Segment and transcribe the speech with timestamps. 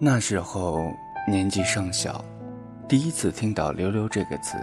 [0.00, 0.94] 那时候
[1.26, 2.24] 年纪尚小，
[2.86, 4.56] 第一次听到“溜溜”这个词，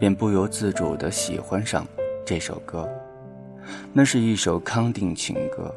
[0.00, 1.86] 便不由自主地喜欢上
[2.26, 2.88] 这首歌。
[3.92, 5.72] 那是一首康定情歌，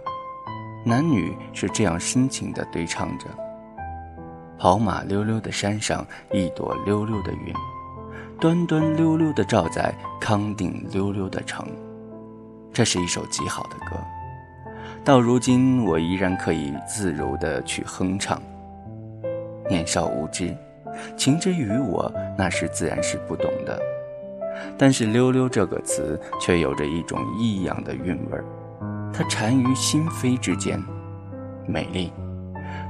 [0.83, 3.27] 男女是这样深情地对唱着
[4.57, 7.53] ：“跑马溜溜的山上，一朵溜溜的云，
[8.39, 11.67] 端端溜溜地照在康定溜溜的城。”
[12.73, 13.95] 这是一首极好的歌，
[15.03, 18.41] 到如今我依然可以自如地去哼唱。
[19.71, 20.53] 年少无知，
[21.15, 23.81] 情之于我，那时自然是不懂的。
[24.77, 28.43] 但是“溜溜”这个词却有着一种异样的韵味儿，
[29.13, 30.77] 它缠于心扉之间，
[31.65, 32.11] 美丽，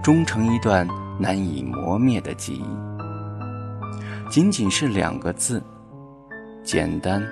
[0.02, 0.88] 终成一段
[1.20, 2.66] 难以磨灭的记忆。
[4.28, 5.62] 仅仅是两个字，
[6.64, 7.24] 简单，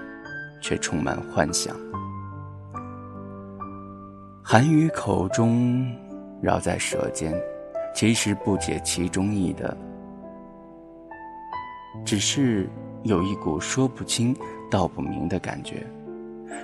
[0.62, 1.76] 却充满幻想。
[4.44, 5.92] 含于口中，
[6.40, 7.34] 绕在舌尖。
[7.94, 9.76] 其实不解其中意的，
[12.06, 12.70] 只是
[13.04, 14.36] 有一股说不清
[14.72, 15.86] 道不明的感觉，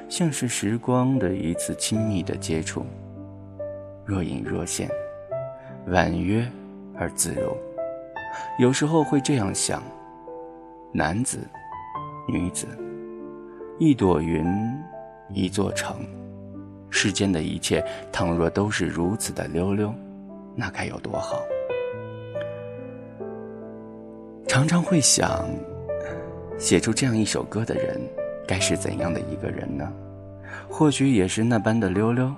[0.07, 2.85] 像是时光的一次亲密的接触，
[4.05, 4.89] 若隐若现，
[5.87, 6.47] 婉约
[6.97, 7.55] 而自如。
[8.59, 9.83] 有时候会这样想：
[10.93, 11.39] 男子、
[12.27, 12.65] 女子，
[13.77, 14.45] 一朵云，
[15.33, 15.97] 一座城，
[16.89, 19.93] 世间的一切，倘若都是如此的溜溜。
[20.55, 21.41] 那该有多好！
[24.47, 25.45] 常常会想，
[26.57, 27.99] 写出这样一首歌的人，
[28.47, 29.91] 该是怎样的一个人呢？
[30.69, 32.33] 或许也是那般的溜溜，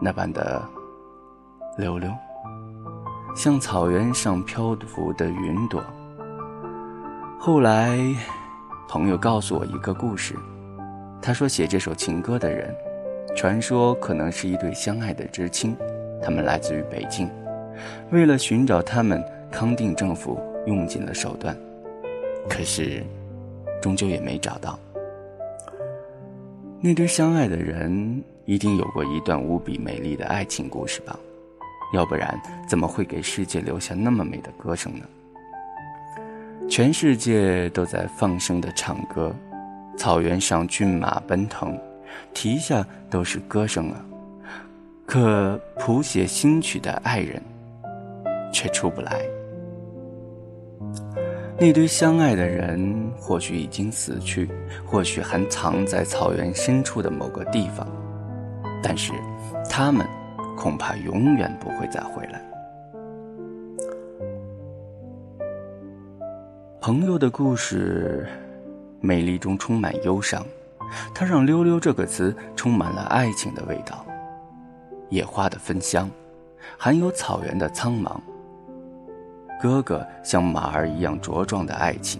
[0.00, 0.60] 那般的
[1.78, 2.10] 溜溜，
[3.36, 5.80] 像草原上漂浮的云朵。
[7.38, 7.96] 后来，
[8.88, 10.34] 朋友告诉我一个故事，
[11.22, 12.74] 他说写这首情歌的人，
[13.36, 15.76] 传说可能是一对相爱的知青，
[16.20, 17.30] 他们来自于北京。
[18.10, 21.56] 为了寻找他们，康定政府用尽了手段，
[22.48, 23.04] 可是，
[23.80, 24.78] 终究也没找到。
[26.80, 31.18] 那对相爱的人一定有过一段无比美丽的爱情故事吧？
[31.92, 35.04] 要不然怎么会给世界留下那么美的歌声呢？
[36.68, 39.34] 全世界都在放声的唱歌，
[39.98, 41.76] 草原上骏马奔腾，
[42.32, 44.04] 蹄下都是歌声啊！
[45.04, 47.42] 可谱写新曲的爱人。
[48.52, 49.22] 却出不来。
[51.58, 54.50] 那堆相爱的人，或许已经死去，
[54.86, 57.86] 或许还藏在草原深处的某个地方，
[58.82, 59.12] 但是，
[59.68, 60.06] 他们
[60.56, 62.42] 恐怕永远不会再回来。
[66.80, 68.26] 朋友的故事，
[69.02, 70.42] 美丽中充满忧伤，
[71.14, 74.02] 它让“溜溜”这个词充满了爱情的味道，
[75.10, 76.08] 野花的芬香，
[76.78, 78.18] 含有草原的苍茫。
[79.60, 82.18] 哥哥像马儿一样茁壮的爱情，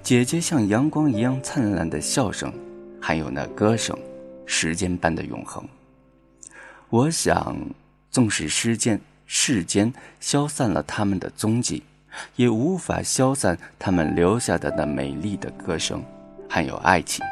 [0.00, 2.52] 姐姐像阳光一样灿烂的笑声，
[3.00, 3.98] 还有那歌声，
[4.46, 5.64] 时间般的永恒。
[6.88, 7.56] 我想，
[8.12, 11.82] 纵使世间世间消散了他们的踪迹，
[12.36, 16.00] 也无法消散他们留下的那美丽的歌声，
[16.48, 17.24] 还有爱情。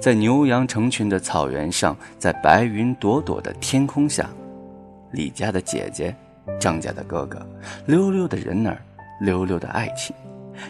[0.00, 4.30] 在牛羊成群的草原上，在白云朵朵的天空下，
[5.12, 6.16] 李家的姐姐。
[6.58, 7.44] 张家的哥哥，
[7.86, 8.80] 溜溜的人儿，
[9.20, 10.14] 溜溜的爱情，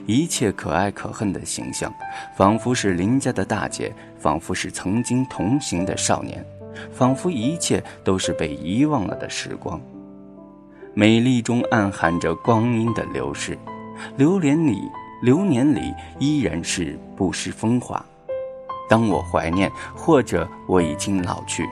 [0.06, 1.92] 一切可爱可恨的形象，
[2.36, 6.44] 仿佛是林家的大姐，仿佛是曾经同行的少年，
[6.92, 9.80] 仿佛一切都是被遗忘了的时光。
[10.94, 13.56] 美丽中暗含着光阴的流逝，
[14.16, 14.82] 流年里，
[15.22, 18.04] 流年里依然是不失风华。
[18.88, 21.64] 当我怀念，或者我已经老去。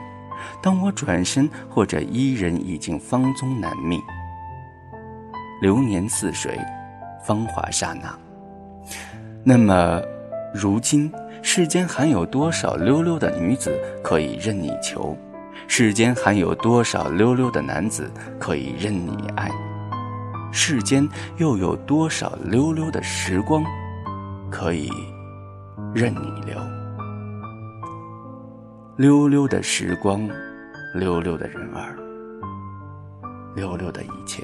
[0.61, 3.99] 当我转身，或者伊人已经芳踪难觅。
[5.61, 6.59] 流年似水，
[7.25, 8.17] 芳华刹那。
[9.43, 10.01] 那么，
[10.53, 11.11] 如今
[11.41, 15.17] 世间还有多少溜溜的女子可以任你求？
[15.67, 19.51] 世间还有多少溜溜的男子可以任你爱？
[20.51, 21.07] 世间
[21.37, 23.63] 又有多少溜溜的时光
[24.49, 24.89] 可以
[25.93, 26.78] 任你留？
[28.99, 30.27] 溜溜的时光，
[30.93, 31.95] 溜溜的人儿，
[33.55, 34.43] 溜溜的一切。